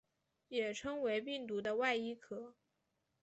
[0.47, 2.55] 也称为病毒的外衣壳。